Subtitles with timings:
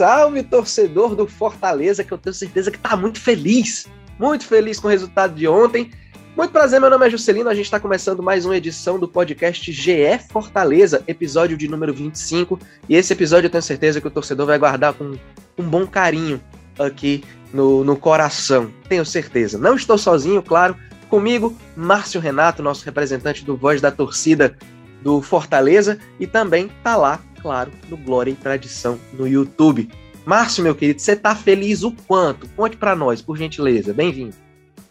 [0.00, 3.86] Salve, torcedor do Fortaleza, que eu tenho certeza que tá muito feliz,
[4.18, 5.90] muito feliz com o resultado de ontem.
[6.34, 9.70] Muito prazer, meu nome é Juscelino, a gente está começando mais uma edição do podcast
[9.70, 12.58] GE Fortaleza, episódio de número 25,
[12.88, 15.18] e esse episódio eu tenho certeza que o torcedor vai guardar com
[15.58, 16.40] um bom carinho
[16.78, 17.22] aqui
[17.52, 19.58] no, no coração, tenho certeza.
[19.58, 20.74] Não estou sozinho, claro,
[21.10, 24.56] comigo, Márcio Renato, nosso representante do Voz da Torcida
[25.02, 29.88] do Fortaleza, e também tá lá claro, no Glória e Tradição no YouTube.
[30.24, 32.48] Márcio, meu querido, você tá feliz o quanto?
[32.50, 33.92] Conte para nós, por gentileza.
[33.92, 34.34] Bem-vindo.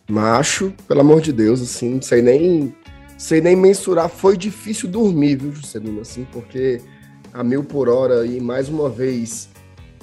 [0.09, 2.75] Macho, pelo amor de Deus, assim, não sei nem,
[3.17, 4.09] sei nem mensurar.
[4.09, 6.81] Foi difícil dormir, viu, Juscelino, assim, porque
[7.31, 9.49] a mil por hora e mais uma vez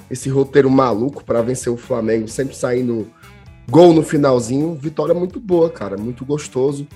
[0.09, 3.11] esse roteiro maluco para vencer o Flamengo, sempre saindo
[3.69, 4.75] gol no finalzinho.
[4.75, 6.87] Vitória muito boa, cara, muito gostoso.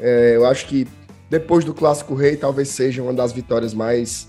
[0.00, 0.88] É, eu acho que
[1.28, 4.28] depois do Clássico Rei, talvez seja uma das vitórias mais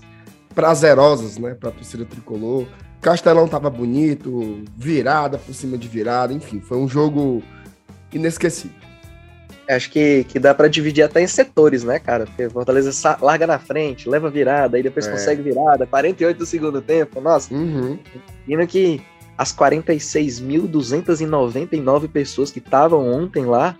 [0.56, 2.66] prazerosas, né, para a torcida tricolor.
[3.00, 7.40] Castelão tava bonito, virada por cima de virada, enfim, foi um jogo
[8.12, 8.74] inesquecível.
[9.68, 12.24] Acho que, que dá para dividir até em setores, né, cara?
[12.24, 15.10] Porque Fortaleza larga na frente, leva virada, aí depois é.
[15.10, 17.52] consegue virada, 48 do segundo tempo, nossa.
[17.52, 17.98] Uhum.
[18.46, 19.02] Imagina que
[19.36, 23.76] as 46.299 pessoas que estavam ontem lá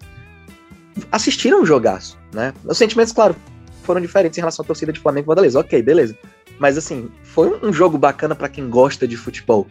[1.10, 2.52] assistiram o jogaço, né?
[2.64, 3.34] Os sentimentos, claro,
[3.82, 5.58] foram diferentes em relação à torcida de Flamengo e Fortaleza.
[5.58, 6.14] Ok, beleza.
[6.58, 9.66] Mas assim, foi um jogo bacana para quem gosta de futebol.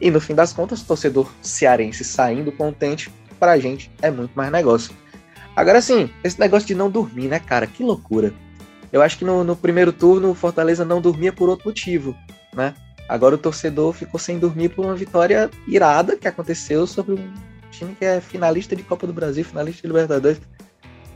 [0.00, 4.50] E no fim das contas, o torcedor cearense saindo contente, pra gente é muito mais
[4.50, 4.94] negócio.
[5.54, 7.66] Agora sim, esse negócio de não dormir, né, cara?
[7.66, 8.32] Que loucura.
[8.92, 12.16] Eu acho que no, no primeiro turno o Fortaleza não dormia por outro motivo,
[12.54, 12.74] né?
[13.08, 17.32] Agora o torcedor ficou sem dormir por uma vitória irada que aconteceu sobre um
[17.70, 20.40] time que é finalista de Copa do Brasil, finalista de Libertadores.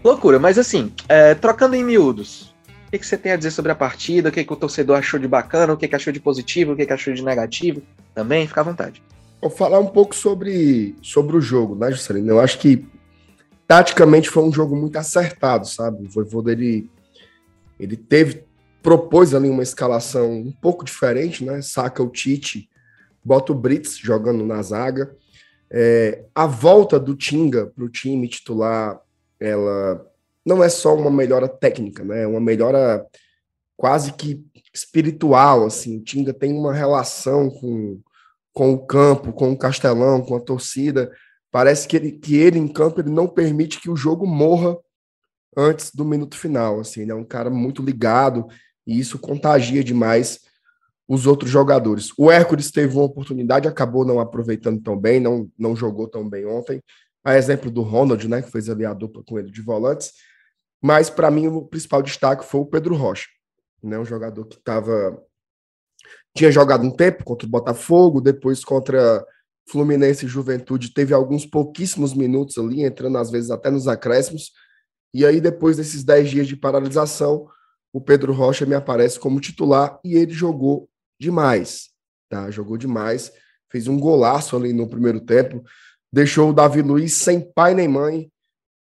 [0.02, 2.54] Loucura, mas assim, é, trocando em miúdos,
[2.86, 4.28] o que, que você tem a dizer sobre a partida?
[4.28, 5.72] O que, que o torcedor achou de bacana?
[5.72, 6.72] O que, que achou de positivo?
[6.72, 7.82] O que, que achou de negativo?
[8.14, 9.02] Também, fica à vontade.
[9.40, 12.30] Vou falar um pouco sobre, sobre o jogo, né, Juscelino?
[12.30, 12.86] Eu acho que
[13.66, 16.06] taticamente foi um jogo muito acertado, sabe?
[16.06, 16.88] O Voivoda, ele,
[17.78, 18.44] ele teve,
[18.80, 21.60] propôs ali uma escalação um pouco diferente, né?
[21.62, 22.70] Saca o Tite,
[23.24, 25.12] bota o Brits jogando na zaga.
[25.68, 29.00] É, a volta do Tinga para o time titular,
[29.40, 30.06] ela
[30.46, 32.22] não é só uma melhora técnica, né?
[32.22, 33.04] É uma melhora
[33.76, 35.98] quase que espiritual, assim.
[35.98, 38.00] O Tinga tem uma relação com,
[38.52, 41.10] com o campo, com o Castelão, com a torcida.
[41.50, 44.78] Parece que ele, que ele em campo ele não permite que o jogo morra
[45.56, 47.02] antes do minuto final, assim.
[47.02, 48.46] Ele é um cara muito ligado
[48.86, 50.40] e isso contagia demais
[51.08, 52.10] os outros jogadores.
[52.16, 56.46] O Hércules teve uma oportunidade, acabou não aproveitando tão bem, não, não jogou tão bem
[56.46, 56.80] ontem.
[57.24, 60.12] A exemplo do Ronald, né, que fez ali a dupla com ele de volantes.
[60.82, 63.26] Mas, para mim, o principal destaque foi o Pedro Rocha,
[63.82, 63.98] né?
[63.98, 65.22] um jogador que estava.
[66.36, 69.24] Tinha jogado um tempo contra o Botafogo, depois contra
[69.68, 74.52] Fluminense e Juventude, teve alguns pouquíssimos minutos ali, entrando às vezes até nos acréscimos.
[75.12, 77.48] E aí, depois desses 10 dias de paralisação,
[77.92, 80.88] o Pedro Rocha me aparece como titular e ele jogou
[81.18, 81.88] demais,
[82.28, 82.50] tá?
[82.50, 83.32] Jogou demais,
[83.70, 85.64] fez um golaço ali no primeiro tempo,
[86.12, 88.30] deixou o Davi Luiz sem pai nem mãe,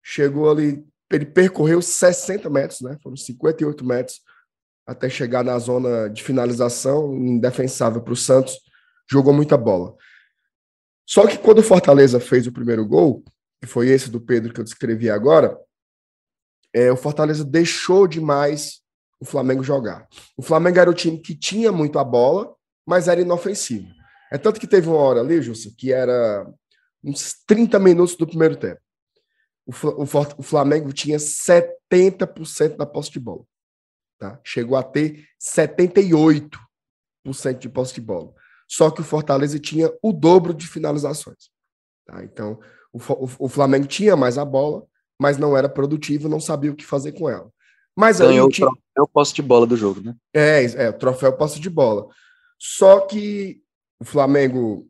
[0.04, 2.98] chegou ali ele percorreu 60 metros, né?
[3.02, 4.22] Foram 58 metros
[4.86, 8.60] até chegar na zona de finalização, indefensável para o Santos,
[9.10, 9.96] jogou muita bola.
[11.08, 13.24] Só que quando o Fortaleza fez o primeiro gol,
[13.62, 15.58] que foi esse do Pedro que eu descrevi agora,
[16.74, 18.82] é, o Fortaleza deixou demais
[19.20, 20.08] o Flamengo jogar.
[20.38, 22.54] O Flamengo era o time que tinha muito a bola,
[22.86, 23.88] mas era inofensivo.
[24.32, 26.48] É tanto que teve uma hora ali, Jussa, que era
[27.04, 28.80] uns 30 minutos do primeiro tempo
[29.70, 33.44] o, Flamengo tinha 70% da posse de bola.
[34.18, 34.40] Tá?
[34.44, 36.50] Chegou a ter 78%
[37.60, 38.34] de posse de bola.
[38.68, 41.50] Só que o Fortaleza tinha o dobro de finalizações.
[42.06, 42.24] Tá?
[42.24, 42.60] Então,
[42.92, 43.00] o,
[43.46, 44.86] o, Flamengo tinha mais a bola,
[45.20, 47.52] mas não era produtivo, não sabia o que fazer com ela.
[47.96, 50.16] Mas Ganhou aí, o troféu posse de bola do jogo, né?
[50.34, 52.08] É, é, o troféu posse de bola.
[52.58, 53.62] Só que
[54.00, 54.88] o Flamengo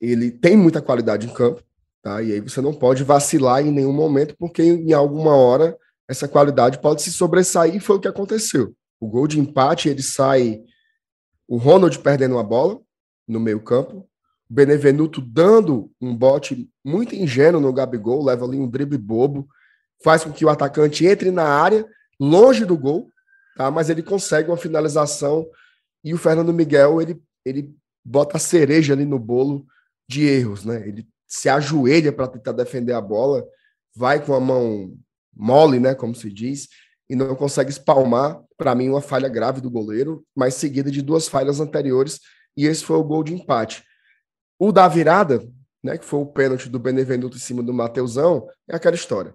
[0.00, 1.62] ele tem muita qualidade em campo,
[2.08, 2.22] Tá?
[2.22, 5.76] E aí você não pode vacilar em nenhum momento, porque em alguma hora
[6.08, 8.74] essa qualidade pode se sobressair, e foi o que aconteceu.
[8.98, 10.62] O gol de empate, ele sai
[11.46, 12.80] o Ronald perdendo a bola
[13.26, 14.08] no meio-campo,
[14.50, 19.46] o Benevenuto dando um bote muito ingênuo no Gabigol, leva ali um drible bobo,
[20.02, 21.86] faz com que o atacante entre na área,
[22.18, 23.10] longe do gol,
[23.54, 23.70] tá?
[23.70, 25.46] mas ele consegue uma finalização
[26.02, 29.66] e o Fernando Miguel, ele, ele bota a cereja ali no bolo
[30.08, 30.88] de erros, né?
[30.88, 33.44] Ele se ajoelha para tentar defender a bola,
[33.94, 34.96] vai com a mão
[35.36, 36.68] mole, né, como se diz,
[37.08, 38.42] e não consegue espalmar.
[38.56, 42.18] Para mim, uma falha grave do goleiro, mas seguida de duas falhas anteriores
[42.58, 43.84] e esse foi o gol de empate.
[44.58, 45.40] O da virada,
[45.80, 49.32] né, que foi o pênalti do Benevenuto em cima do Mateusão, é aquela história.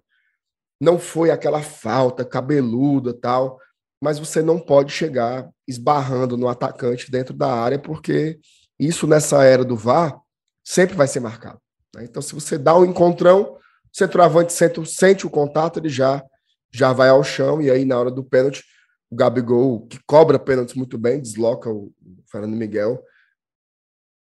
[0.81, 3.57] Não foi aquela falta cabeluda tal,
[4.01, 8.38] mas você não pode chegar esbarrando no atacante dentro da área, porque
[8.78, 10.19] isso nessa era do VAR
[10.62, 11.62] sempre vai ser marcado.
[11.95, 12.04] Né?
[12.04, 13.60] Então, se você dá um encontrão, o
[13.92, 16.24] centroavante sente, o contato, ele já,
[16.72, 18.63] já vai ao chão, e aí na hora do pênalti,
[19.10, 21.94] o Gabigol, que cobra pênaltis muito bem, desloca o
[22.31, 23.04] Fernando Miguel,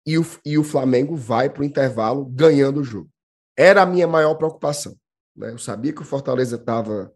[0.06, 3.10] e o, e o Flamengo vai para o intervalo ganhando o jogo.
[3.56, 4.96] Era a minha maior preocupação.
[5.36, 5.52] Né?
[5.52, 7.12] Eu sabia que o Fortaleza estava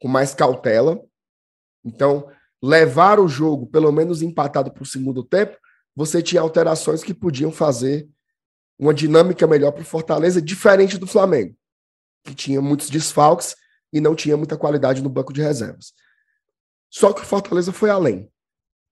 [0.00, 1.02] com mais cautela,
[1.84, 2.28] então,
[2.62, 5.56] levar o jogo, pelo menos empatado para o segundo tempo,
[5.94, 8.08] você tinha alterações que podiam fazer
[8.78, 11.54] uma dinâmica melhor para o Fortaleza, diferente do Flamengo,
[12.24, 13.56] que tinha muitos desfalques
[13.92, 15.92] e não tinha muita qualidade no banco de reservas.
[16.90, 18.30] Só que o Fortaleza foi além.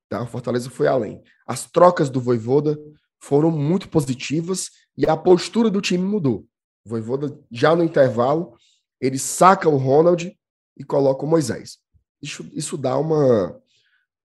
[0.09, 0.23] Tá?
[0.23, 1.23] O Fortaleza foi além.
[1.47, 2.79] As trocas do Voivoda
[3.19, 6.47] foram muito positivas e a postura do time mudou.
[6.85, 8.57] O Voivoda, já no intervalo,
[9.01, 10.37] ele saca o Ronald
[10.77, 11.79] e coloca o Moisés
[12.21, 13.59] isso, isso dá uma,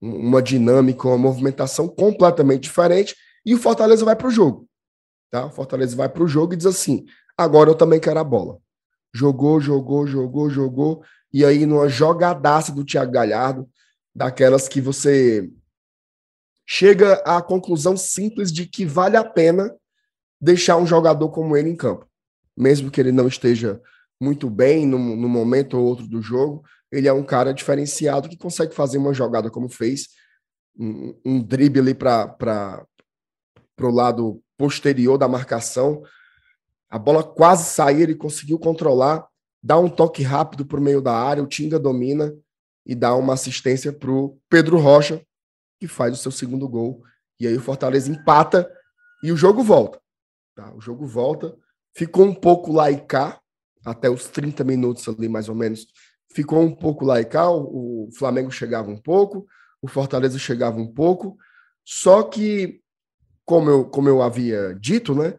[0.00, 4.68] uma dinâmica, uma movimentação completamente diferente e o Fortaleza vai para o jogo.
[5.30, 5.50] Tá?
[5.50, 8.58] Fortaleza vai para o jogo e diz assim: agora eu também quero a bola.
[9.14, 11.02] Jogou, jogou, jogou, jogou.
[11.32, 13.69] E aí, numa jogadaça do Thiago Galhardo,
[14.14, 15.50] daquelas que você
[16.66, 19.75] chega à conclusão simples de que vale a pena
[20.40, 22.06] deixar um jogador como ele em campo.
[22.56, 23.81] Mesmo que ele não esteja
[24.20, 28.36] muito bem no, no momento ou outro do jogo, ele é um cara diferenciado que
[28.36, 30.08] consegue fazer uma jogada como fez,
[30.76, 32.86] um, um drible ali para
[33.81, 36.02] o lado posterior da marcação.
[36.90, 39.26] A bola quase saiu, ele conseguiu controlar,
[39.62, 42.34] dá um toque rápido para o meio da área, o Tinga domina
[42.84, 45.22] e dá uma assistência para o Pedro Rocha,
[45.78, 47.02] que faz o seu segundo gol.
[47.40, 48.70] E aí o Fortaleza empata
[49.22, 50.00] e o jogo volta.
[50.55, 50.75] Tá?
[50.75, 51.56] O jogo volta.
[51.94, 53.40] Ficou um pouco lá e cá,
[53.84, 55.87] até os 30 minutos ali, mais ou menos,
[56.32, 59.46] ficou um pouco laical, o Flamengo chegava um pouco,
[59.81, 61.37] o Fortaleza chegava um pouco,
[61.84, 62.81] só que,
[63.48, 65.32] como eu, como eu havia dito, né,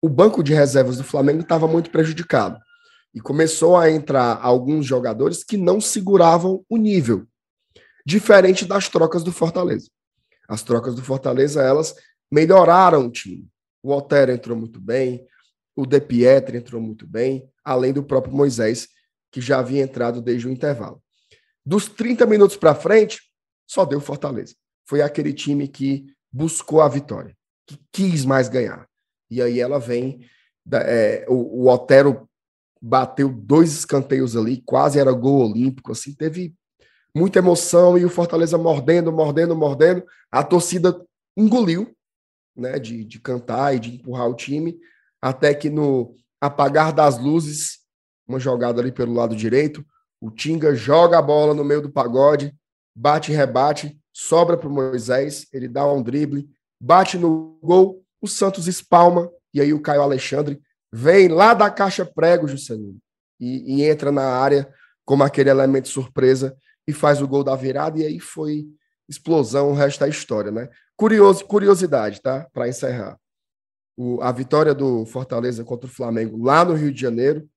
[0.00, 2.56] o banco de reservas do Flamengo estava muito prejudicado.
[3.12, 7.26] E começou a entrar alguns jogadores que não seguravam o nível,
[8.06, 9.90] diferente das trocas do Fortaleza.
[10.48, 11.96] As trocas do Fortaleza, elas
[12.30, 13.48] melhoraram o time.
[13.82, 15.26] O Otero entrou muito bem,
[15.74, 18.86] o De Pietri entrou muito bem, além do próprio Moisés,
[19.32, 21.02] que já havia entrado desde o intervalo.
[21.66, 23.20] Dos 30 minutos para frente,
[23.66, 24.54] só deu Fortaleza.
[24.86, 27.36] Foi aquele time que buscou a vitória,
[27.70, 28.86] que quis mais ganhar.
[29.30, 30.26] E aí ela vem.
[30.72, 32.28] É, o, o Otero
[32.80, 36.54] bateu dois escanteios ali, quase era gol olímpico, assim, teve
[37.14, 40.04] muita emoção e o Fortaleza mordendo, mordendo, mordendo.
[40.30, 41.04] A torcida
[41.36, 41.94] engoliu,
[42.56, 44.78] né, de, de cantar e de empurrar o time,
[45.20, 47.80] até que no apagar das luzes,
[48.26, 49.84] uma jogada ali pelo lado direito.
[50.20, 52.54] O Tinga joga a bola no meio do pagode,
[52.94, 56.48] bate e rebate, sobra para o Moisés, ele dá um drible,
[56.80, 60.60] bate no gol, o Santos espalma, e aí o Caio Alexandre
[60.92, 62.98] vem lá da caixa prego, Juscelino,
[63.38, 64.72] e, e entra na área
[65.04, 66.56] como aquele elemento surpresa
[66.86, 68.66] e faz o gol da virada, e aí foi
[69.08, 70.68] explosão, o resto da história, né?
[70.96, 72.46] Curioso, curiosidade, tá?
[72.52, 73.18] Para encerrar.
[73.96, 77.48] O, a vitória do Fortaleza contra o Flamengo lá no Rio de Janeiro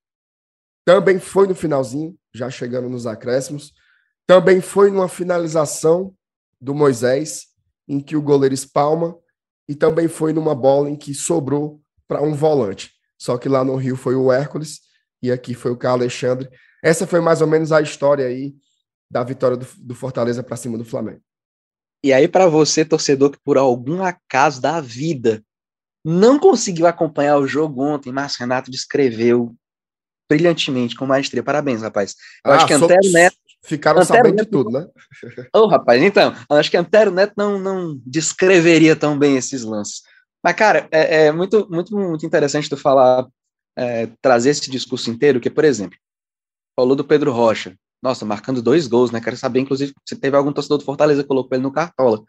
[0.84, 3.74] também foi no finalzinho, já chegando nos acréscimos.
[4.25, 6.13] Também foi numa finalização
[6.60, 7.52] do Moisés,
[7.87, 9.17] em que o goleiro espalma,
[9.67, 12.91] e também foi numa bola em que sobrou para um volante.
[13.17, 14.81] Só que lá no Rio foi o Hércules
[15.21, 16.49] e aqui foi o Carlos Alexandre.
[16.83, 18.53] Essa foi mais ou menos a história aí
[19.09, 21.21] da vitória do, do Fortaleza para cima do Flamengo.
[22.03, 25.41] E aí, para você, torcedor, que por algum acaso da vida
[26.03, 29.55] não conseguiu acompanhar o jogo ontem, Márcio Renato descreveu
[30.29, 31.43] brilhantemente, com maestria.
[31.43, 32.15] Parabéns, rapaz.
[32.45, 33.37] Eu ah, acho que Antero Neto.
[33.65, 34.88] Ficaram Antero sabendo Neto, de tudo, né?
[35.55, 40.01] Ô, oh, rapaz, então, acho que Antero Neto não, não descreveria tão bem esses lances.
[40.43, 43.25] Mas, cara, é, é muito, muito, muito interessante tu falar,
[43.77, 45.98] é, trazer esse discurso inteiro, que, por exemplo,
[46.77, 47.75] falou do Pedro Rocha.
[48.01, 49.22] Nossa, marcando dois gols, né?
[49.22, 52.22] Quero saber, inclusive, se teve algum torcedor do Fortaleza que colocou ele no cartola.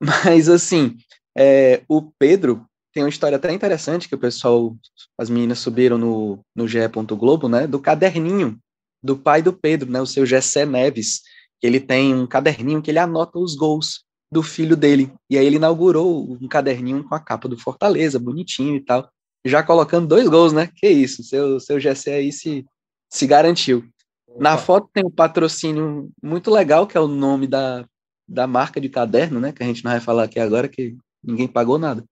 [0.02, 0.96] Mas, assim,
[1.38, 4.76] é, o Pedro, tem uma história até interessante que o pessoal,
[5.16, 6.80] as meninas subiram no, no GE.
[7.16, 7.68] Globo, né?
[7.68, 8.58] Do caderninho
[9.04, 10.00] do pai do Pedro, né?
[10.00, 11.20] O seu Gessé Neves.
[11.60, 15.12] Que ele tem um caderninho que ele anota os gols do filho dele.
[15.28, 19.08] E aí ele inaugurou um caderninho com a capa do Fortaleza, bonitinho e tal.
[19.44, 20.70] Já colocando dois gols, né?
[20.74, 22.64] Que isso, seu, seu Gessé aí se,
[23.10, 23.84] se garantiu.
[24.26, 24.42] Opa.
[24.42, 27.84] Na foto tem um patrocínio muito legal, que é o nome da,
[28.26, 29.52] da marca de caderno, né?
[29.52, 32.02] Que a gente não vai falar aqui agora, que ninguém pagou nada.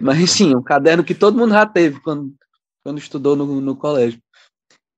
[0.00, 2.34] Mas sim, um caderno que todo mundo já teve quando,
[2.82, 4.18] quando estudou no, no colégio.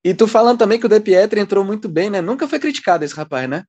[0.04, 2.21] E tu falando também que o De Pietri entrou muito bem, né?
[2.21, 3.64] Nunca foi criticado esse rapaz, né?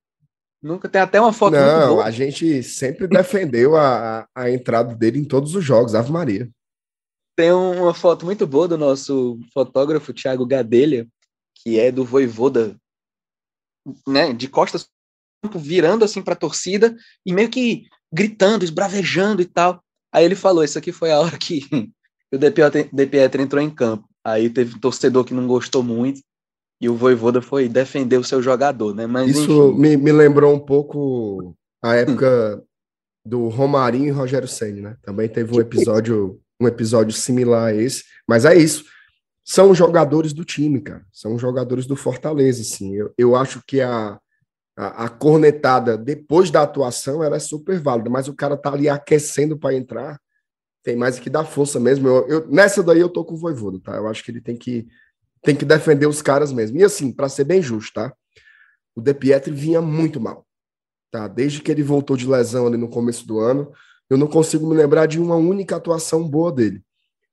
[0.60, 5.24] Nunca tem até uma foto Não, a gente sempre defendeu a, a entrada dele em
[5.24, 6.50] todos os jogos, Ave Maria.
[7.36, 11.06] Tem uma foto muito boa do nosso fotógrafo Thiago Gadelha,
[11.54, 12.76] que é do Voivoda,
[14.08, 14.88] né, de costas
[15.54, 19.84] virando assim para a torcida e meio que gritando, esbravejando e tal.
[20.12, 21.60] Aí ele falou: Isso aqui foi a hora que
[22.32, 24.08] o De Pietro entrou em campo.
[24.24, 26.20] Aí teve um torcedor que não gostou muito
[26.80, 29.06] e o Voivoda foi defender o seu jogador, né?
[29.06, 32.62] Mas, Isso me, me, lembrou um pouco a época
[33.24, 34.96] do Romarinho e Rogério Senna, né?
[35.02, 38.84] Também teve um episódio, um episódio similar a esse, mas é isso.
[39.44, 41.04] São jogadores do time, cara.
[41.12, 42.94] São jogadores do Fortaleza, assim.
[42.94, 44.18] Eu, eu acho que a,
[44.76, 48.88] a, a cornetada depois da atuação ela é super válida, mas o cara tá ali
[48.88, 50.18] aquecendo para entrar,
[50.84, 52.06] tem mais que dar força mesmo.
[52.06, 53.96] Eu, eu, nessa daí eu tô com o Voivoda, tá?
[53.96, 54.86] Eu acho que ele tem que
[55.42, 56.78] tem que defender os caras mesmo.
[56.78, 58.14] E assim, para ser bem justo, tá?
[58.94, 60.46] O De Pietri vinha muito mal,
[61.10, 61.26] tá?
[61.26, 63.72] Desde que ele voltou de lesão ali no começo do ano,
[64.08, 66.82] eu não consigo me lembrar de uma única atuação boa dele.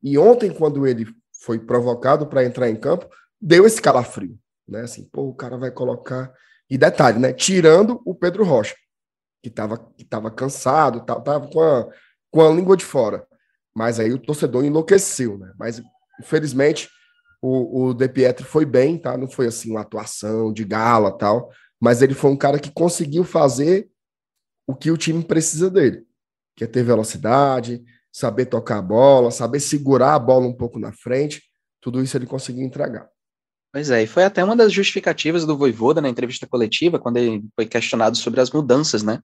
[0.01, 1.07] E ontem, quando ele
[1.41, 3.07] foi provocado para entrar em campo,
[3.39, 4.81] deu esse calafrio, né?
[4.81, 6.33] Assim, pô, o cara vai colocar
[6.69, 7.33] e detalhe, né?
[7.33, 8.75] Tirando o Pedro Rocha,
[9.41, 11.87] que estava que tava cansado, tava com a,
[12.29, 13.25] com a língua de fora.
[13.75, 15.53] Mas aí o torcedor enlouqueceu, né?
[15.57, 15.81] Mas,
[16.19, 16.89] infelizmente,
[17.41, 19.17] o, o De Pietro foi bem, tá?
[19.17, 21.49] Não foi assim uma atuação de gala tal,
[21.79, 23.89] mas ele foi um cara que conseguiu fazer
[24.67, 26.05] o que o time precisa dele,
[26.55, 30.91] que é ter velocidade, saber tocar a bola, saber segurar a bola um pouco na
[30.91, 31.41] frente.
[31.81, 33.09] Tudo isso ele conseguiu entregar.
[33.73, 37.43] Pois é, e foi até uma das justificativas do Voivoda na entrevista coletiva, quando ele
[37.55, 39.19] foi questionado sobre as mudanças, né?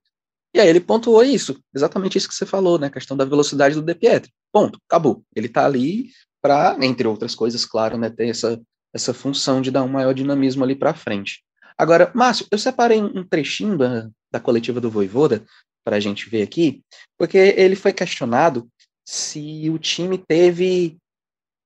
[0.53, 2.87] E aí ele pontuou isso, exatamente isso que você falou, né?
[2.87, 4.31] A questão da velocidade do De Pietri.
[4.51, 5.23] Ponto, acabou.
[5.35, 6.11] Ele tá ali
[6.41, 8.59] para, entre outras coisas, claro, né, ter essa,
[8.93, 11.43] essa função de dar um maior dinamismo ali para frente.
[11.77, 15.45] Agora, Márcio, eu separei um trechinho da, da coletiva do Voivoda
[15.83, 16.81] para a gente ver aqui,
[17.17, 18.67] porque ele foi questionado
[19.07, 20.97] se o time teve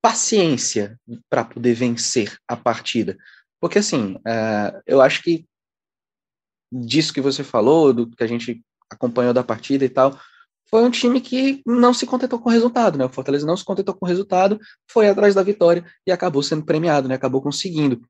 [0.02, 3.18] paciência para poder vencer a partida.
[3.60, 5.46] Porque, assim, uh, eu acho que
[6.72, 10.20] disso que você falou, do que a gente acompanhou da partida e tal,
[10.70, 13.06] foi um time que não se contentou com o resultado, né?
[13.06, 16.64] O Fortaleza não se contentou com o resultado, foi atrás da vitória e acabou sendo
[16.66, 17.16] premiado, né?
[17.16, 18.02] Acabou conseguindo.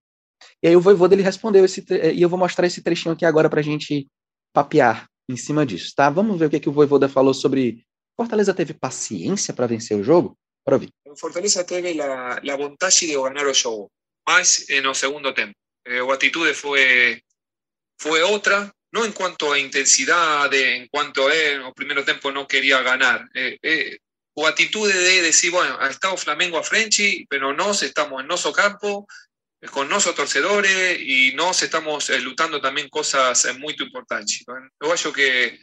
[0.62, 1.84] E aí o Voivoda ele respondeu esse
[2.14, 4.08] e eu vou mostrar esse trechinho aqui agora para gente
[4.54, 6.10] papear em cima disso, tá?
[6.10, 7.84] Vamos ver o que, que o Voivoda falou sobre
[8.16, 10.38] Fortaleza teve paciência para vencer o jogo?
[10.64, 10.90] Para ouvir.
[11.18, 13.92] Fortaleza teve a, a vontade de ganhar o jogo,
[14.28, 15.54] mais no segundo tempo.
[15.88, 17.22] Eh, a atitude foi
[18.00, 22.82] foi outra, no en cuanto a intensidad, en cuanto a él, primer tiempo no quería
[22.82, 23.30] ganar.
[23.34, 24.00] Eh, eh,
[24.34, 28.52] o actitud de decir, bueno, ha estado Flamengo a Frenchy, pero nos estamos en noso
[28.52, 29.08] campo,
[29.62, 34.44] eh, con nosos torcedores y nos estamos eh, luchando también cosas muy importantes.
[34.48, 35.60] Yo creo que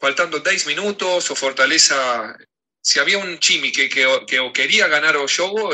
[0.00, 2.36] faltando 10 minutos o Fortaleza,
[2.80, 5.70] si había un chimi que, que, que quería ganar o juego,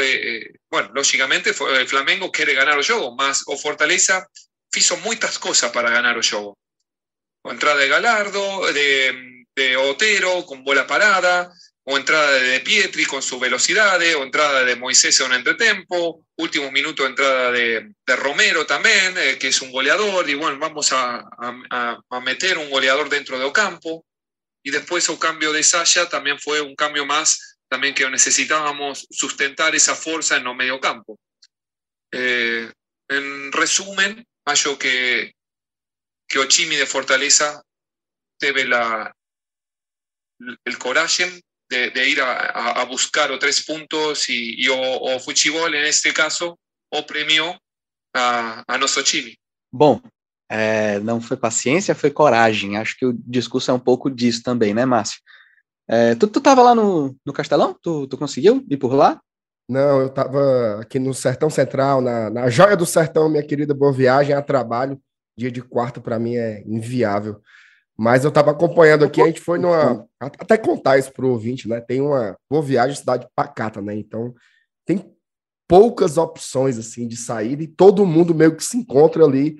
[0.70, 4.26] bueno, lógicamente Flamengo quiere ganar o juego, más o Fortaleza
[4.75, 6.58] hizo muchas cosas para ganar o juego
[7.44, 11.52] o entrada de Galardo, de, de Otero con bola parada,
[11.84, 16.70] o entrada de Pietri con su velocidad, o entrada de Moisés en un entretempo, último
[16.72, 21.22] minuto entrada de, de Romero también, eh, que es un goleador, y bueno, vamos a,
[21.38, 24.06] a, meter un goleador dentro de Ocampo,
[24.62, 29.74] y después el cambio de Sasha también fue un cambio más, también que necesitábamos sustentar
[29.74, 31.18] esa fuerza en el medio campo.
[32.10, 32.72] Eh,
[33.08, 35.34] en resumen, hallo que
[36.28, 37.62] que Ochimi de Fortaleza
[38.40, 39.14] debe la,
[40.64, 45.21] el coraje de, de ir a, a, buscar o tres puntos y, y o, o
[45.21, 46.59] Fuchibol, en este caso,
[46.90, 47.57] o premiou
[48.14, 49.37] a, a nosso time.
[49.73, 50.00] Bom,
[50.49, 52.76] é, não foi paciência, foi coragem.
[52.76, 55.21] Acho que o discurso é um pouco disso também, né, Márcio?
[55.88, 57.76] É, tu, tu tava lá no, no Castelão?
[57.83, 59.21] Tu, tu conseguiu ir por lá?
[59.69, 63.93] Não, eu tava aqui no Sertão Central, na, na Joia do Sertão, minha querida Boa
[63.93, 65.00] Viagem, a trabalho.
[65.37, 67.41] Dia de quarto para mim é inviável.
[67.97, 70.05] Mas eu estava acompanhando aqui, a gente foi numa.
[70.21, 71.81] Até contar isso para o ouvinte, né?
[71.81, 73.95] Tem uma boa viagem, cidade pacata, né?
[73.95, 74.35] Então,
[74.85, 75.14] tem
[75.69, 79.57] poucas opções assim de saída e todo mundo meio que se encontra ali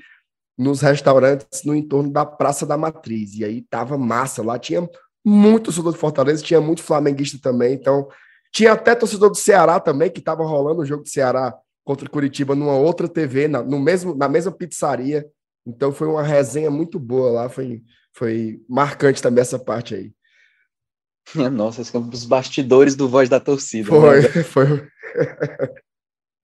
[0.59, 3.35] nos restaurantes no entorno da Praça da Matriz.
[3.35, 4.88] E aí tava massa lá, tinha
[5.25, 8.09] muito torcedor de Fortaleza, tinha muito flamenguista também, então
[8.52, 11.52] tinha até torcedor do Ceará também, que estava rolando o jogo do Ceará
[11.85, 15.26] contra Curitiba numa outra TV, na, no mesmo, na mesma pizzaria.
[15.66, 20.12] Então foi uma resenha muito boa lá, foi, foi marcante também essa parte aí.
[21.50, 23.88] Nossa, os bastidores do voz da torcida.
[23.88, 24.28] Foi, né?
[24.44, 24.88] foi.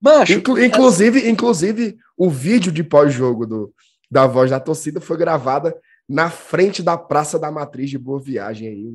[0.01, 3.73] Macho, Inclu inclusive, inclusive, o vídeo de pós-jogo
[4.09, 8.67] da voz da torcida foi gravada na frente da Praça da Matriz de Boa Viagem
[8.67, 8.91] aí.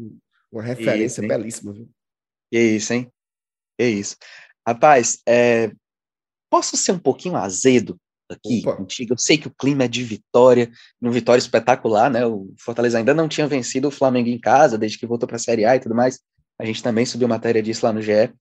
[0.50, 1.88] Uma referência isso, belíssima, viu?
[2.50, 3.11] Que isso, hein?
[3.78, 4.16] Que isso.
[4.66, 5.71] Rapaz, é...
[6.50, 7.99] posso ser um pouquinho azedo
[8.30, 8.76] aqui Opa.
[8.76, 9.14] contigo?
[9.14, 12.26] Eu sei que o clima é de vitória, uma vitória espetacular, né?
[12.26, 15.40] O Fortaleza ainda não tinha vencido o Flamengo em casa, desde que voltou para a
[15.40, 16.21] Série A e tudo mais.
[16.59, 18.33] A gente também subiu matéria disso lá no GE.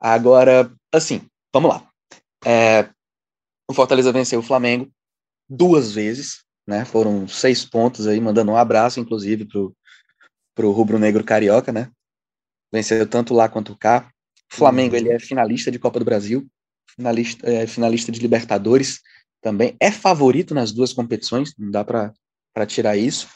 [0.00, 1.22] Agora, assim,
[1.52, 1.88] vamos lá.
[2.44, 2.88] É,
[3.70, 4.90] o Fortaleza venceu o Flamengo
[5.48, 6.84] duas vezes, né?
[6.84, 9.74] Foram seis pontos aí, mandando um abraço, inclusive, pro,
[10.54, 11.90] pro Rubro Negro Carioca, né?
[12.72, 14.10] Venceu tanto lá quanto cá.
[14.52, 16.46] O Flamengo, ele é finalista de Copa do Brasil,
[16.96, 19.00] finalista, é, finalista de Libertadores
[19.42, 19.76] também.
[19.78, 23.28] É favorito nas duas competições, não dá para tirar isso.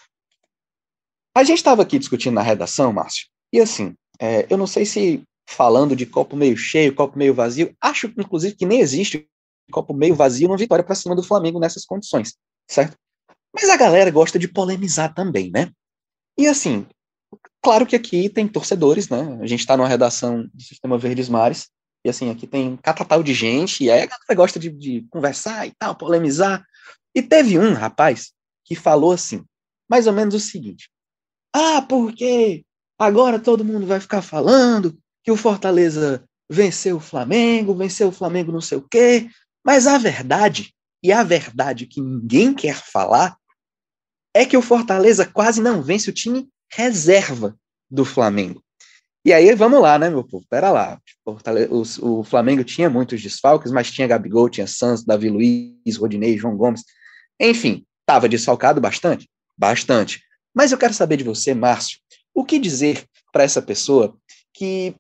[1.37, 5.23] A gente estava aqui discutindo na redação, Márcio, e assim, é, eu não sei se
[5.47, 7.77] falando de copo meio cheio, copo meio vazio.
[7.81, 9.29] Acho, inclusive, que nem existe
[9.71, 12.37] copo meio vazio uma vitória para cima do Flamengo nessas condições,
[12.71, 12.97] certo?
[13.53, 15.71] Mas a galera gosta de polemizar também, né?
[16.39, 16.87] E assim,
[17.63, 19.39] claro que aqui tem torcedores, né?
[19.41, 21.69] A gente está numa redação do Sistema Verdes Mares,
[22.05, 25.67] e assim, aqui tem catatal de gente, e aí a galera gosta de, de conversar
[25.67, 26.65] e tal, polemizar.
[27.15, 28.33] E teve um rapaz
[28.65, 29.45] que falou assim,
[29.89, 30.91] mais ou menos o seguinte:
[31.53, 32.65] Ah, porque
[32.99, 38.53] agora todo mundo vai ficar falando que o Fortaleza venceu o Flamengo, venceu o Flamengo
[38.53, 39.29] não sei o quê,
[39.65, 40.73] mas a verdade,
[41.03, 43.37] e a verdade que ninguém quer falar,
[44.33, 47.57] é que o Fortaleza quase não vence o time reserva
[47.91, 48.63] do Flamengo.
[49.27, 50.47] E aí, vamos lá, né, meu povo?
[50.49, 51.01] Pera lá.
[51.25, 56.57] O, o, Flamengo tinha muitos desfalques, mas tinha Gabigol, tinha Santos, Davi Luiz, Rodinei, João
[56.57, 56.85] Gomes.
[57.41, 59.29] Enfim, estava desfalcado bastante?
[59.59, 60.23] Bastante.
[60.55, 61.99] Mas eu quero saber de você, Márcio,
[62.33, 64.17] o que dizer para essa pessoa
[64.55, 64.95] que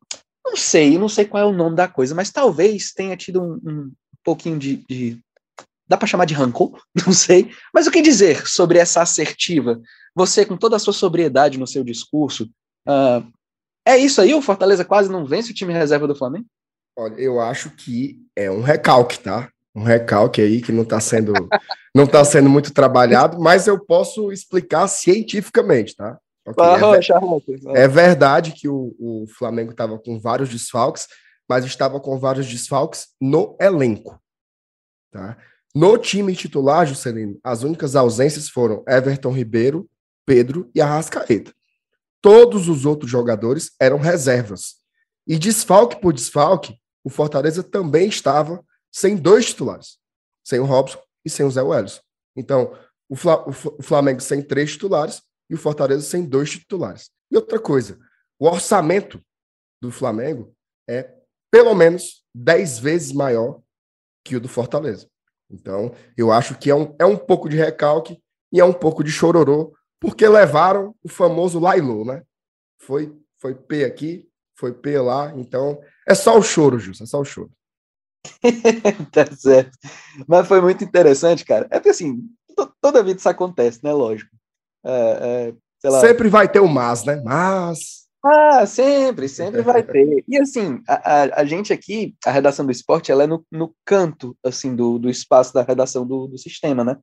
[0.45, 3.61] não sei, não sei qual é o nome da coisa, mas talvez tenha tido um,
[3.65, 3.93] um
[4.25, 5.21] pouquinho de, de
[5.87, 7.53] dá para chamar de rancor, não sei.
[7.73, 9.81] Mas o que dizer sobre essa assertiva?
[10.17, 12.51] Você, com toda a sua sobriedade no seu discurso,
[12.89, 13.36] uh,
[13.87, 14.35] é isso aí?
[14.35, 16.46] O Fortaleza quase não vence o time reserva do Flamengo?
[16.99, 19.49] Olha, eu acho que é um recalque, tá?
[19.75, 21.33] Um recalque aí que não está sendo,
[21.94, 26.18] não tá sendo muito trabalhado, mas eu posso explicar cientificamente, tá?
[26.46, 26.64] Okay.
[27.75, 31.09] É, é, verdade que o, o Flamengo estava com vários desfalques,
[31.49, 34.20] mas estava com vários desfalques no elenco.
[35.11, 35.37] Tá?
[35.75, 39.88] No time titular, Juscelino, as únicas ausências foram Everton Ribeiro,
[40.25, 41.53] Pedro e Arrascaeta.
[42.27, 44.81] Todos os outros jogadores eram reservas.
[45.29, 49.99] E desfalque por desfalque, o Fortaleza também estava sem dois titulares,
[50.45, 52.01] sem o Robson e sem o Zé Welles.
[52.35, 52.77] Então,
[53.09, 57.12] o, Flamengo sem três titulares e o Fortaleza sem dois titulares.
[57.31, 57.97] E outra coisa,
[58.41, 59.23] o orçamento
[59.81, 60.53] do Flamengo
[60.91, 61.09] é
[61.49, 63.61] pelo menos 10 vezes maior
[64.25, 65.09] que o do Fortaleza.
[65.49, 68.21] Então, eu acho que é um, é um pouco de recalque
[68.53, 72.22] e é um pouco de chororô, porque levaram o famoso Lailô, né?
[72.80, 74.28] Foi, foi P aqui,
[74.59, 77.50] foi P lá, então é só o choro, Jus, é só o choro.
[79.12, 79.76] tá certo.
[80.26, 81.66] Mas foi muito interessante, cara.
[81.70, 82.22] É porque assim,
[82.80, 83.92] toda vida isso acontece, né?
[83.92, 84.30] Lógico.
[84.85, 85.52] É,
[85.85, 87.20] é, Sempre vai ter o mas, né?
[87.24, 88.06] Mas.
[88.24, 90.24] Ah, sempre, sempre vai ter.
[90.26, 93.74] E assim, a, a, a, gente aqui, a redação do esporte, ela é no, no
[93.85, 96.96] canto, assim, do, do espaço da redação do, do sistema, né?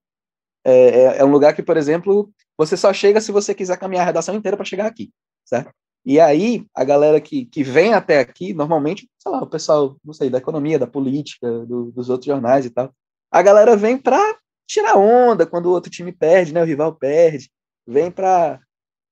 [0.66, 4.04] É, é, é um lugar que, por exemplo, você só chega se você quiser caminhar
[4.04, 5.12] a redação inteira para chegar aqui,
[5.46, 5.72] certo?
[6.06, 10.14] E aí, a galera que, que vem até aqui, normalmente, sei lá, o pessoal, não
[10.14, 12.94] sei, da economia, da política, do, dos outros jornais e tal,
[13.32, 14.38] a galera vem para
[14.68, 16.62] tirar onda quando o outro time perde, né?
[16.62, 17.50] O rival perde
[17.88, 18.60] vem para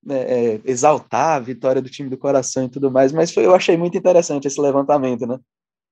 [0.03, 0.21] né,
[0.55, 3.77] é, exaltar a vitória do time do coração e tudo mais, mas foi, eu achei
[3.77, 5.39] muito interessante esse levantamento, né?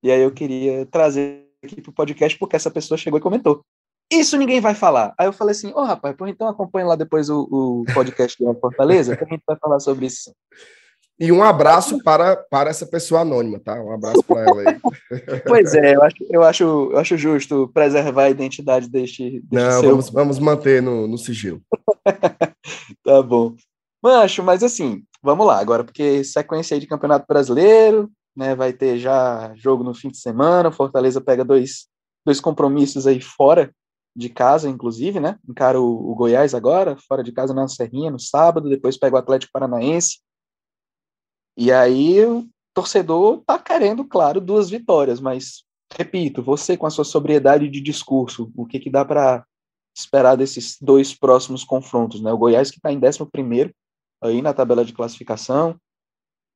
[0.02, 3.64] E aí eu queria trazer aqui para o podcast porque essa pessoa chegou e comentou.
[4.10, 5.14] Isso ninguém vai falar.
[5.16, 8.52] Aí eu falei assim, ô oh, rapaz, então acompanha lá depois o, o podcast do
[8.58, 10.34] Fortaleza, que a gente vai falar sobre isso.
[11.18, 13.74] E um abraço para, para essa pessoa anônima, tá?
[13.74, 14.80] Um abraço para ela aí.
[15.46, 19.40] Pois é, eu acho, eu acho, eu acho justo preservar a identidade deste.
[19.40, 19.90] deste Não, seu...
[19.90, 21.60] vamos, vamos manter no, no sigilo.
[23.04, 23.54] tá bom.
[24.02, 28.54] Mancho, mas assim, vamos lá agora, porque sequência aí de Campeonato Brasileiro, né?
[28.54, 31.86] Vai ter já jogo no fim de semana, Fortaleza pega dois,
[32.24, 33.70] dois compromissos aí fora
[34.14, 35.38] de casa, inclusive, né?
[35.48, 39.52] Encara o, Goiás agora, fora de casa na Serrinha, no sábado, depois pega o Atlético
[39.52, 40.18] Paranaense
[41.56, 47.04] e aí o torcedor tá querendo, claro, duas vitórias, mas repito, você com a sua
[47.04, 49.44] sobriedade de discurso, o que que dá para
[49.94, 52.32] esperar desses dois próximos confrontos, né?
[52.32, 53.74] O Goiás que está em 11 primeiro
[54.22, 55.78] aí na tabela de classificação,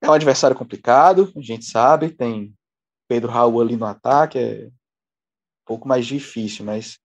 [0.00, 2.54] É um adversário complicado, a gente sabe, tem
[3.08, 4.72] Pedro Raul ali no ataque, é um
[5.66, 6.98] pouco mais difícil, mas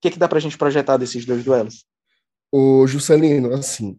[0.00, 1.84] que, que dá pra gente projetar desses dois duelos?
[2.52, 3.98] O Juscelino, assim.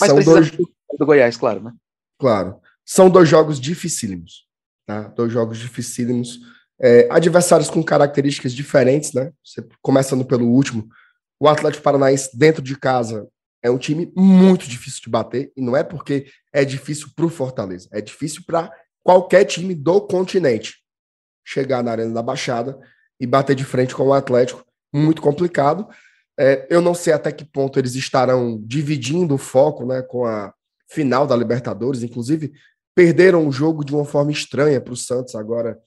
[0.00, 1.72] Mas são dois, do Goiás, claro, né?
[2.18, 2.60] claro.
[2.84, 4.46] São dois jogos dificílimos.
[4.86, 5.02] Tá?
[5.08, 6.40] Dois jogos dificílimos.
[6.80, 9.32] É, adversários com características diferentes, né?
[9.44, 10.88] Você, começando pelo último.
[11.40, 13.28] O Atlético Paranaense, dentro de casa,
[13.62, 15.52] é um time muito difícil de bater.
[15.56, 17.88] E não é porque é difícil para o Fortaleza.
[17.92, 18.70] É difícil para
[19.02, 20.74] qualquer time do continente
[21.44, 22.78] chegar na Arena da Baixada
[23.20, 24.64] e bater de frente com o Atlético.
[24.94, 25.88] Muito complicado.
[26.38, 30.52] É, eu não sei até que ponto eles estarão dividindo o foco né, com a
[30.88, 32.02] final da Libertadores.
[32.02, 32.52] Inclusive,
[32.94, 35.78] perderam o jogo de uma forma estranha para o Santos agora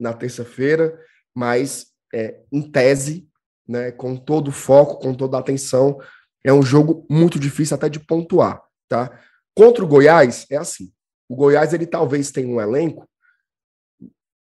[0.00, 0.98] na terça-feira,
[1.34, 3.28] mas é, em tese,
[3.68, 5.98] né, com todo o foco, com toda a atenção,
[6.44, 8.62] é um jogo muito difícil até de pontuar.
[8.88, 9.20] Tá?
[9.54, 10.92] Contra o Goiás, é assim.
[11.28, 13.08] O Goiás ele talvez tenha um elenco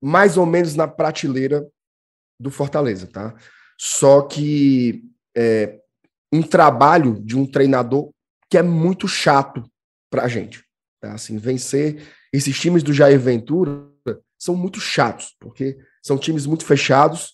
[0.01, 1.65] mais ou menos na prateleira
[2.39, 3.33] do Fortaleza, tá?
[3.77, 5.03] Só que
[5.35, 5.79] é,
[6.31, 8.09] um trabalho de um treinador
[8.49, 9.63] que é muito chato
[10.09, 10.63] para a gente.
[11.01, 11.13] Tá?
[11.13, 13.87] Assim, vencer esses times do Jair Ventura
[14.37, 17.33] são muito chatos, porque são times muito fechados,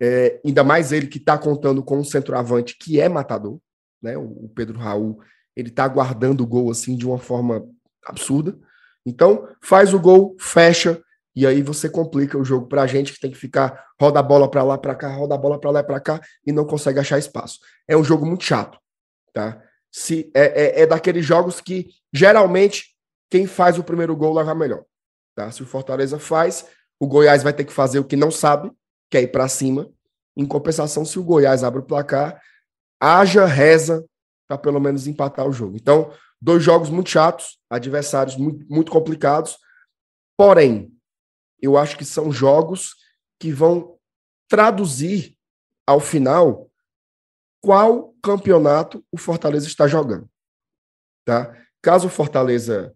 [0.00, 3.58] é, ainda mais ele que está contando com um centroavante que é matador,
[4.02, 4.16] né?
[4.18, 5.20] O, Pedro Raul,
[5.56, 7.64] ele está guardando o gol assim de uma forma
[8.04, 8.58] absurda.
[9.06, 11.00] Então, faz o gol, fecha,
[11.34, 14.22] e aí você complica o jogo para a gente que tem que ficar roda a
[14.22, 16.64] bola para lá, para cá, roda a bola para lá e para cá e não
[16.64, 17.58] consegue achar espaço.
[17.88, 18.78] É um jogo muito chato,
[19.32, 19.60] tá?
[19.90, 22.94] Se é, é, é, daqueles jogos que geralmente
[23.30, 24.84] quem faz o primeiro gol leva melhor,
[25.34, 25.50] tá?
[25.50, 26.66] Se o Fortaleza faz,
[27.00, 28.70] o Goiás vai ter que fazer o que não sabe,
[29.10, 29.90] que é ir para cima.
[30.36, 32.40] Em compensação, se o Goiás abre o placar,
[33.00, 34.04] haja reza
[34.46, 35.76] para pelo menos empatar o jogo.
[35.76, 39.58] Então, dois jogos muito chatos, adversários muito, muito complicados.
[40.36, 40.93] Porém,
[41.64, 42.96] eu acho que são jogos
[43.38, 43.98] que vão
[44.48, 45.36] traduzir
[45.86, 46.70] ao final
[47.60, 50.28] qual campeonato o Fortaleza está jogando.
[51.24, 51.56] Tá?
[51.82, 52.94] Caso o Fortaleza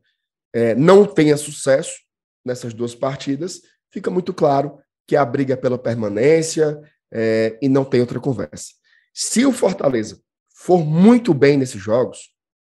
[0.53, 1.99] é, não tenha sucesso
[2.45, 6.79] nessas duas partidas, fica muito claro que a briga é pela permanência
[7.11, 8.75] é, e não tem outra conversa.
[9.15, 10.23] Se o Fortaleza
[10.55, 12.35] for muito bem nesses jogos,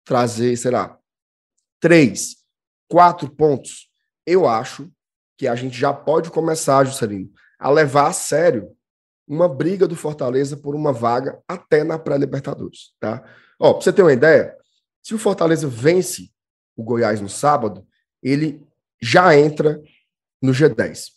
[0.05, 0.99] trazer, sei lá,
[1.81, 2.37] três,
[2.89, 3.91] quatro pontos,
[4.27, 4.91] eu acho
[5.39, 8.77] que a gente já pode começar, Juscelino, a levar a sério
[9.27, 13.23] uma briga do Fortaleza por uma vaga até na pré-Libertadores, tá?
[13.59, 14.57] Ó, pra você ter uma ideia,
[15.01, 16.31] se o Fortaleza vence
[16.77, 17.87] o Goiás no sábado,
[18.21, 18.67] ele
[19.01, 19.81] já entra
[20.43, 21.13] no G10,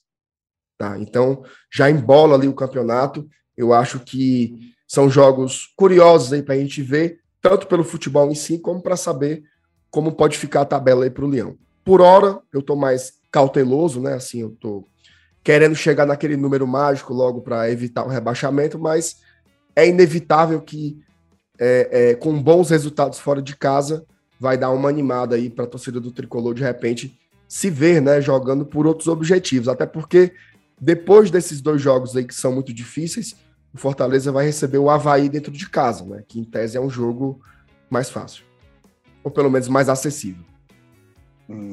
[0.78, 1.00] tá?
[1.00, 3.28] Então, já embola ali o campeonato.
[3.58, 8.36] Eu acho que são jogos curiosos aí para a gente ver, tanto pelo futebol em
[8.36, 9.44] si, como para saber
[9.90, 11.58] como pode ficar a tabela aí para o Leão.
[11.84, 14.14] Por hora, eu estou mais cauteloso, né?
[14.14, 14.86] Assim, eu tô
[15.44, 19.18] querendo chegar naquele número mágico logo para evitar o rebaixamento, mas
[19.76, 21.00] é inevitável que
[21.58, 24.06] é, é, com bons resultados fora de casa
[24.40, 27.18] vai dar uma animada aí para a torcida do tricolor de repente
[27.48, 30.34] se ver, né, jogando por outros objetivos, até porque
[30.80, 33.36] depois desses dois jogos aí que são muito difíceis,
[33.74, 36.90] o Fortaleza vai receber o Havaí dentro de casa, né, que em tese é um
[36.90, 37.42] jogo
[37.90, 38.44] mais fácil,
[39.24, 40.44] ou pelo menos mais acessível.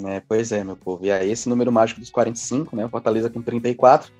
[0.07, 1.05] É, pois é, meu povo.
[1.05, 2.85] E aí, esse número mágico dos 45, né?
[2.87, 4.11] O Fortaleza com 34,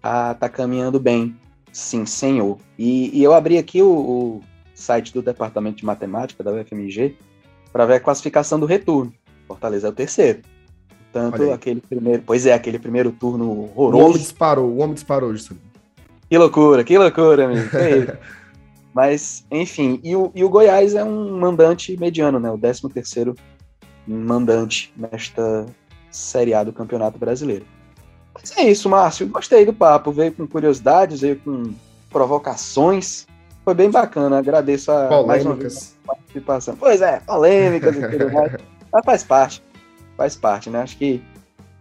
[0.00, 1.36] tá, tá caminhando bem.
[1.72, 2.58] Sim, senhor.
[2.78, 4.40] E, e eu abri aqui o, o,
[4.74, 7.16] site do Departamento de Matemática da UFMG
[7.72, 9.12] para ver a classificação do retorno.
[9.46, 10.40] Fortaleza é o terceiro.
[11.12, 12.22] Tanto aquele primeiro.
[12.24, 14.02] Pois é, aquele primeiro turno horroroso.
[14.02, 15.70] O homem disparou, o homem disparou, Juscelino.
[16.28, 17.68] Que loucura, que loucura, amigo.
[18.94, 22.50] Mas, enfim, e o, e o Goiás é um mandante mediano, né?
[22.50, 23.34] O 13 terceiro
[24.16, 25.66] mandante nesta
[26.10, 27.64] Série A do Campeonato Brasileiro.
[28.34, 29.28] Mas é isso, Márcio.
[29.28, 30.12] Gostei do papo.
[30.12, 31.72] Veio com curiosidades, veio com
[32.10, 33.26] provocações.
[33.64, 34.38] Foi bem bacana.
[34.38, 35.96] Agradeço a polêmicas.
[36.06, 36.76] mais participação.
[36.78, 38.52] Pois é, polêmicas e tudo mais.
[38.92, 39.62] Mas faz parte.
[40.16, 40.82] Faz parte, né?
[40.82, 41.22] Acho que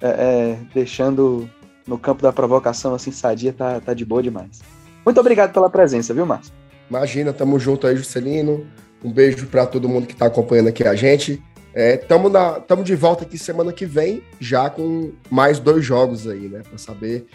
[0.02, 1.50] é, é, deixando
[1.88, 4.62] no campo da provocação assim sadia tá, tá de boa demais.
[5.04, 6.54] Muito obrigado pela presença, viu, Márcio?
[6.90, 8.66] Imagina, tamo junto aí, Juscelino.
[9.04, 11.42] Um beijo para todo mundo que está acompanhando aqui a gente.
[11.74, 16.62] Estamos é, de volta aqui semana que vem, já com mais dois jogos aí, né?
[16.68, 17.26] Para saber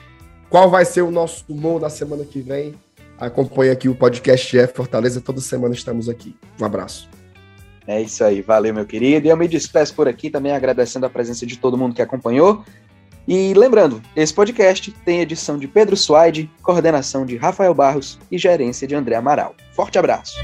[0.51, 2.75] qual vai ser o nosso humor da semana que vem.
[3.19, 6.35] Acompanhe aqui o podcast Jeff Fortaleza, toda semana estamos aqui.
[6.61, 7.09] Um abraço.
[7.87, 9.27] É isso aí, valeu, meu querido.
[9.27, 12.65] E eu me despeço por aqui também agradecendo a presença de todo mundo que acompanhou.
[13.27, 18.87] E lembrando, esse podcast tem edição de Pedro Suaide, coordenação de Rafael Barros e gerência
[18.87, 19.55] de André Amaral.
[19.73, 20.35] Forte abraço.